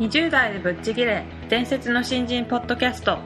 [0.00, 3.18] 20代でぶっちぎれ伝説の新人ポッドキャスト。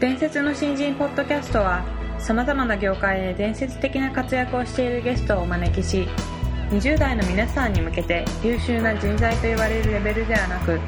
[0.00, 1.84] 伝説の新人ポッドキャストは
[2.18, 6.06] さまざまな業界で伝説的な活躍をしているゲストをお招きし
[6.70, 10.78] 20代の皆さんに向けて優秀な人材と言われるレベルではなく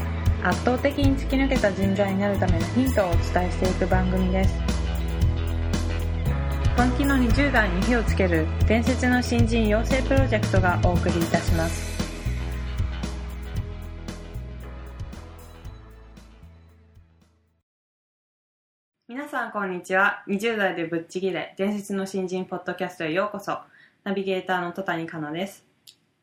[0.43, 4.55] 圧倒的に突き抜けた人材になるためのヒントをお伝えしていく番組です。
[6.78, 11.91] 本気の20代に火をつける伝説の新人養成プロジェクトがお送りいたします。
[19.09, 20.25] 皆さんこんにちは。
[20.27, 23.59] 20代でぶっちぎれ伝説の新人ポッドキャストへようこそ。
[24.05, 25.66] ナビゲーターの戸谷香奈です。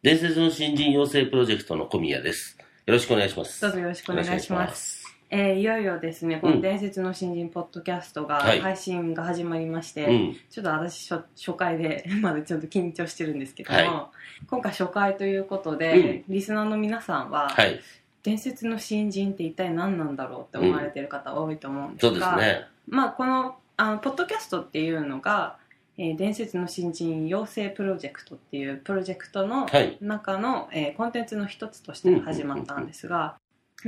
[0.01, 2.57] 伝説の新人養成プロジェクトの小宮です。
[2.87, 3.59] よろしくお願いします。
[3.59, 5.17] どうぞよろしくお願いしますす。
[5.29, 10.37] えーいよいよですねこの伝説の新人ポッドキャストがはい配信が始まりまして、うん。
[10.49, 14.09] ちょっと私初初回で まだちょっと緊張してるんですけども、は
[14.49, 17.77] 今回初回ということで、リスナーの皆さんは、はい。
[18.23, 22.67] 伝説の新人って一体何なんだろうって思われてる方多いと思うんですそうですが、ね。
[22.87, 25.57] まあ、このあのポッドキャストっていうのが、
[25.97, 29.97] えー伝説の新人養成プロジェクトっていうプロジェクトのはい。
[30.01, 33.37] 中の、えーコンテンツの一つとして始まったんですが、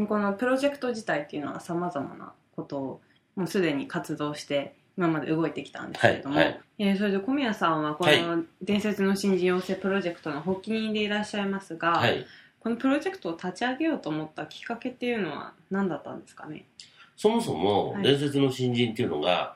[0.08, 3.02] このプロジェクト自体っていうのはさまざまなことを
[3.36, 6.60] もうすでに活動して今まで動いてきたんですけれども、はいはい。
[6.80, 8.22] えーそれで小宮さんはこはい。
[8.22, 12.26] の伝説の新人養成プロジェクトの発起人でいらっしゃいますが、はい。
[12.60, 16.66] このプロジェクトを立ち上げようと思ったきっかけっていうのは何だったんですかね？
[17.16, 18.04] そもそもは、い。
[18.04, 19.56] 伝説の新人っていうのが、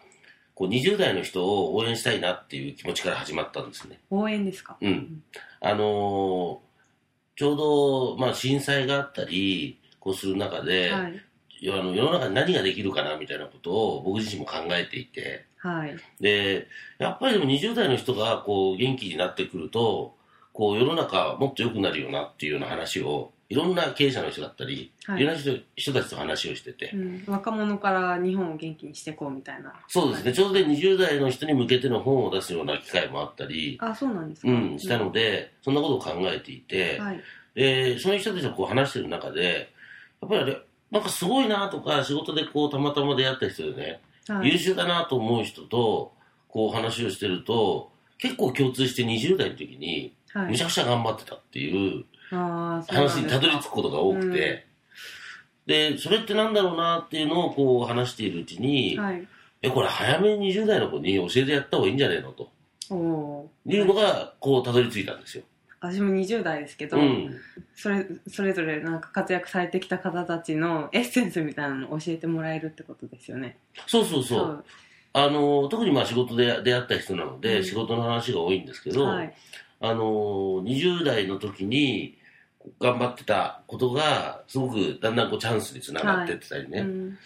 [0.63, 3.99] こう20代の人を応援したいなっていう気持ちから始まったんですね。
[4.09, 4.77] 応援ですか？
[4.81, 5.23] うん。
[5.61, 6.73] あのー
[7.35, 11.21] ちょうど、まあ、震災があったり、こうする中で、はい
[11.65, 16.67] あの世の中に何ができるかなみたいなことを僕自身も考えていて、はいで、
[16.99, 20.13] やっぱりでも20代の人がこう元気になってくると、
[20.51, 25.21] こう世の中もっと良くなるよなっていうような話を、いろんな経営者の人だったり、はい。
[25.21, 29.71] いろんな人人たちと話をしてて、うん、若者から日本を元気にしていこうみたいな。
[29.87, 34.51] そうですね、ちょうどで20代の人に向けての本を出すような機会もあったり、あそうなんですか。
[34.51, 37.21] うん、したので、そんなことを考えていて、はい。
[37.53, 39.71] で、その人たちとこう話してる中で、
[40.21, 44.51] やっぱりあれ、なんかすごいなとか、仕事でこうたまたま出会った人でね、はい。
[44.51, 46.13] 優秀だなと思う人と
[46.47, 50.51] こう話をしてると結構共通して20代の時にはい。
[50.51, 54.65] むちゃくちゃ頑張ってたっていう話にたどり着くことが多くて、
[55.65, 59.27] でそれってなんだろうなっていうのをこう話しているうちに、はい。
[59.61, 62.51] えこれ早めに20代の子に教えてやった方がいいんじゃねえのと。
[63.65, 65.43] いうのがこうたどり着いたんですよ。
[65.79, 67.37] 私も20代ですけど、うん、
[67.75, 73.57] それそれぞれなんか活躍されてきた方たちのエッセンスみたいなのを教えてもらえるってことですよね。
[73.87, 74.65] そうそうそう。
[75.13, 77.63] あの特にまあ仕事で出会った人なので、うん。
[77.63, 79.33] 仕事の話が多いんですけど、はい。
[79.79, 80.03] あの
[80.63, 82.17] 20代の時に
[82.79, 87.17] 頑張ってたことがすごくだんだんこうチャンスにつながってってたりね、うん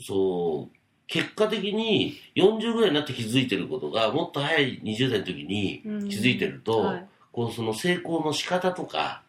[0.00, 0.76] そう。
[1.06, 6.08] 結果的に40ぐらいになって気づいてることがもっと早い20代の時にうん。
[6.08, 7.06] 気づいてると、はい。
[7.32, 9.22] こうその成功の仕方とか、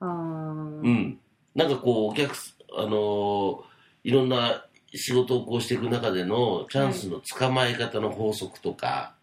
[0.00, 1.18] うん、
[1.54, 3.62] なんかこうお客すあの
[4.02, 9.14] いろんな仕事をこうしていく中でのチャンスの捕まえ方の法則とか、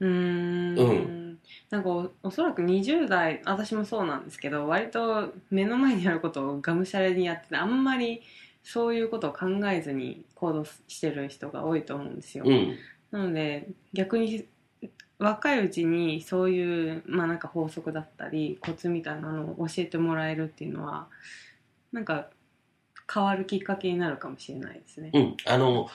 [0.00, 0.76] うーん。
[0.76, 1.27] うん
[1.70, 8.22] なんかおおそらく20代私もそうなんですけど割と目の前にあることをがむしゃらにやっててあんまり
[8.62, 12.76] そういうことを考えずに行動してる人が多いと思うんですよ、うん、
[13.10, 14.46] なので逆に
[15.18, 21.08] 若いうちにそういう、まあ、なんか法則だったりコツみたいなのを教えてもらえるっていうのは
[21.92, 22.28] なんか
[23.12, 25.10] 変わるきっかけになるかもしれないですね。
[25.14, 25.88] うん、あの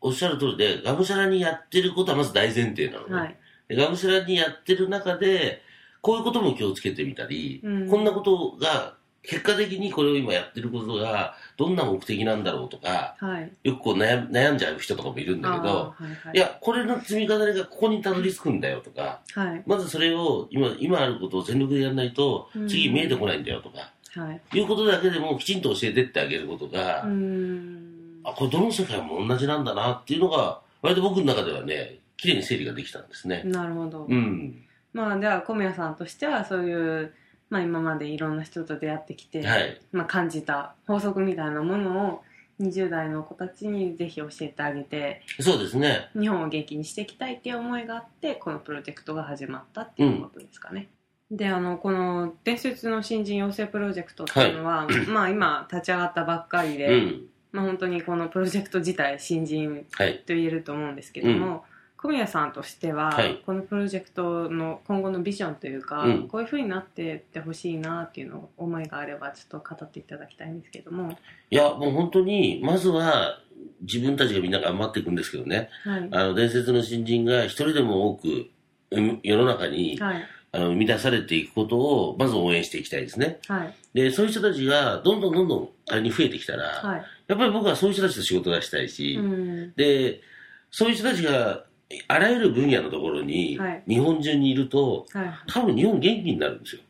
[0.00, 3.36] おっしゃる通りでがむしゃらにやってることはまず大前提なのね、はい、で
[3.76, 5.62] がむしゃらにやってる中で、
[6.00, 7.90] こういうことも気をつけてみたり、うん。
[7.90, 16.36] こんなことが、結果的にこれを今やってることが、どんな目的なんだろうとか、はい、よくこう悩悩んじゃう人とかもいるんだけど、はいはい。
[16.36, 19.62] いや、これの積み重ねがここにたどり着くんだよとか、はい。
[19.66, 24.40] まずそれを今、今あることを全力でやらないとうん、次見えてこないんだよとか、はい。
[24.56, 28.20] いうことだけでもきちんと教えてってあげることが、うーん。
[28.24, 33.42] あ、これどの世界も同じなんだなっていうのが、割と僕の中ではね、綺麗に整理ができたんですね。
[33.44, 34.64] なるほど、うん。
[34.92, 36.74] まあでは小宮さんとしてはそうい
[37.04, 37.14] う、
[37.48, 39.80] まあ、今までいろんな人と出会ってきて、はい。
[39.92, 42.22] まあ、感じた法則みたいなものを
[42.60, 46.10] 20代の子たちにぜひ教えてあげてそうですね。
[46.18, 50.88] 日本を元気にしていきたいっていう思いがあってこのプロジェクトが始まったっていうことですかね。
[51.30, 57.26] であのこの伝説の新人養成プロジェクトっていうのは、 まあ今立ち上がったばっかりで、うん。
[57.50, 60.18] まあ、本当にこのプロジェクト自体新人はい。
[60.18, 61.64] と言えると思うんですけども、
[61.98, 63.42] 小宮さんとしては、はい。
[63.44, 66.28] このプロジェクトの今後のビジョンというか、うん。
[66.28, 71.18] こういうふうになってってほしいなっていうのを思いがあればちょっと語っていただきたいんですけども、
[71.50, 73.40] いや、もう本当に、まずは、
[73.80, 75.70] 自分たちがみんな頑張っていくんですけどね。
[75.82, 76.08] はい。
[76.12, 78.50] あの、伝説の新人が一人でも多く、
[78.90, 80.24] うん世の中に、はい。
[80.50, 83.40] あの生み出されていくことを、まず応援していきたいですね。
[83.48, 83.74] はい。
[83.92, 87.02] で、そういう人たちが、どんどんどんどん仮に増えてきたら、はい。
[87.26, 89.72] やっぱり僕はそういう人たちと仕事がしたいし、うん。
[89.74, 90.20] で、
[90.70, 91.64] そういう人たちが、
[92.06, 93.82] あらゆる分野のところに、はい。
[93.88, 95.32] 日本中にいると、はい。
[95.46, 96.82] 多分日本元気になるんですよ。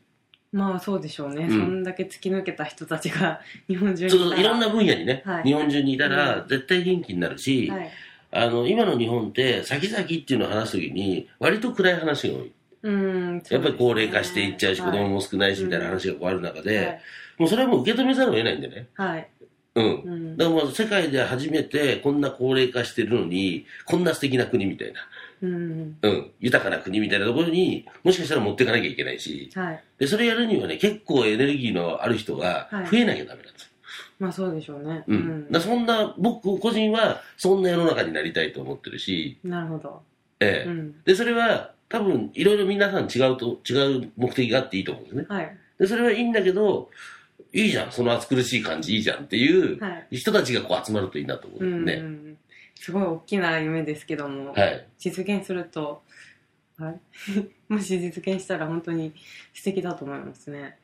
[0.51, 1.51] まあそうでしょうね、うん。
[1.51, 5.43] そんだけ突き抜けた人たちが 日本中にちょっといろんな分野にね、はい。
[5.45, 6.49] 日本中にいたらう、ん。
[6.49, 7.91] 絶対元気になるし、はい。
[8.31, 12.53] あの、今の日本って、先々っていうのを話すときに、割と暗い話が多い。
[12.81, 14.91] うんやっぱり高齢化していっちゃうし、はい。
[14.93, 17.01] 子供も少ないし、みたいな話がこうある中で、はい。
[17.39, 18.89] もうそれはもう受け止めざるを得ないんでね。
[18.95, 19.29] はい、
[19.79, 20.03] うん。
[20.03, 20.37] うん。
[20.37, 25.01] だからもう世界で初めてこんな高齢化してるのに、こんな素敵な国みたいな、
[25.43, 25.97] うん。
[26.03, 29.85] うん、豊かな国みたいなところにもしかしたら持っていかなきゃいけないし、はい。
[29.99, 32.91] で、それやるにはね、結構エネルギーのある人がはい。
[32.91, 33.63] 増えなきゃダメなんです。
[33.63, 33.69] よ。
[34.19, 35.05] まあそうでしょうね。
[35.07, 35.51] うん。
[35.51, 40.03] だそんな、僕個人はそんな世の中になりたいと思ってるし、なるほど、
[40.41, 40.69] ええ。
[40.69, 41.03] うん。
[41.05, 45.27] で、それは多分いろいろ皆さん違うと、違う目的があっていいと思うんですね。
[45.29, 45.57] はい。
[45.79, 46.91] で、それはいいんだけど、
[47.53, 52.09] いいじゃん、その暑苦しい感じいいじゃんっていうはい人たちがこう集まるといいなと思ううんですね。
[52.09, 52.39] ん
[52.81, 54.87] すごい大きな夢ですけども、はい。
[54.99, 56.03] 実現すると、
[56.79, 57.01] はい、
[57.73, 59.13] もし実現したら本当に
[59.53, 60.79] 素敵だと思いますね。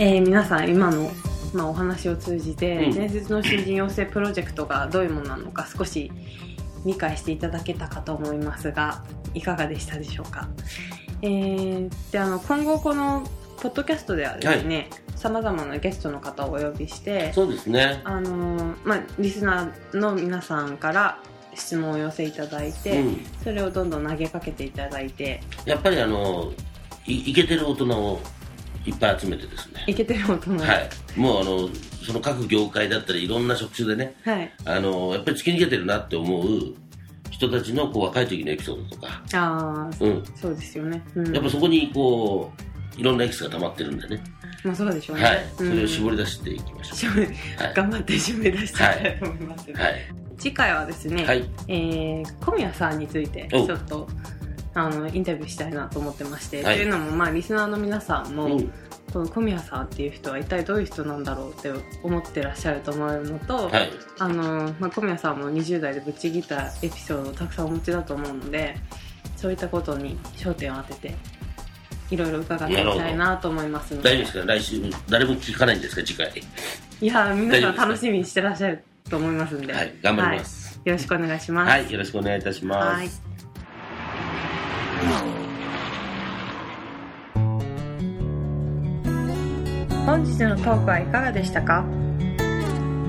[0.00, 1.10] えー皆さん今の、
[1.54, 6.10] まあ、お話を通じて、うん伝説の新人養成プロジェクトがどういうものなのか少し
[6.84, 10.48] 理解していただけたかと思いますがいかがでしたでしょうか、
[11.22, 13.26] えーであの今後この
[13.60, 18.02] ポッドキャストではですねさまざまなゲストの方をお呼びしてそうですね。
[18.04, 21.18] あのーまあ、リスナーの皆さんから
[21.54, 23.26] 質問を寄せいただいて、うん。
[23.42, 26.52] それをどんどん投げかけていただいてやっぱりあの、
[27.06, 28.20] いいけてる大人を
[28.86, 29.84] いっぱい集めてですね。
[29.86, 30.90] いけてる大人はい。
[31.16, 31.68] もうあの、
[32.06, 36.74] その各業界だったりいろんな職種でね、はい、あの、やっぱり突き抜けてるなって思う
[37.30, 40.24] 人たちのこう若い時のエピソードとか、ああうん。
[40.36, 42.52] そうですよね、うん、やっぱそこにこ
[42.96, 44.22] う、いろんなエキスが溜まってるんでね。
[44.62, 45.46] まあそうでしょうね、はい。
[45.56, 47.28] そうんれを絞り出していきましょ絞りう。
[47.28, 47.74] はい。
[47.74, 49.94] 頑張って締め出していきたいと思います、はい。
[50.38, 51.44] 次回はですね、はい。
[51.68, 54.08] えー小宮さんについてちおょっと
[54.74, 58.72] あのインタビューしたいなと思ってまして、はいというのも、まあ、リスナーの皆さんも、うん。
[59.12, 61.70] この小宮さんっていう人は一体どういう人なんだろうって
[62.02, 63.90] 思ってらっしゃると思うのと、はい。
[64.18, 68.76] あのまあ、小宮さんも20代でぶっちぎったエピソードをたくさんお持ちだと思うので
[69.36, 71.14] そういったことに焦点を当てて
[72.10, 74.46] いろいろ伺っていきたいなと思いますので大丈夫ですか？
[74.46, 76.02] 来週、誰も聞かないんですか？
[76.02, 76.32] 次回。
[77.00, 79.94] いや皆さん楽しみにしてらっしゃると思いますんで、はい。
[80.02, 80.68] 頑張ります。
[80.68, 81.70] はいよろしくお願いします。
[81.70, 81.90] はい。
[81.90, 83.33] よろしくお願いいたします。
[90.14, 91.84] 本日のトークはいかがでしたか？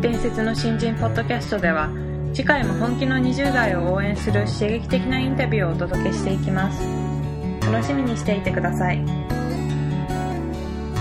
[0.02, 1.92] 伝説の新人ポッドキャストでは
[2.34, 6.84] 次回も本気の20代を応援する刺激的なインタビューをお届けしていきます。
[7.72, 8.98] 楽しみにしていてください。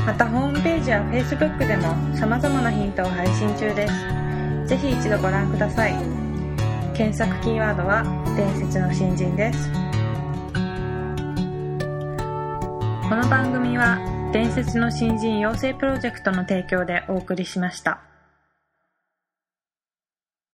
[0.04, 3.94] またホームページや Facebook でも様々なヒントを配信中です。
[4.68, 5.94] ぜひ一度ご覧ください。
[6.94, 8.04] 検索キーワードは
[8.36, 9.72] 伝説の新人です。
[13.08, 13.98] この番組は
[14.34, 18.02] 伝説の新人養成プロジェクトの提供でお送りしました。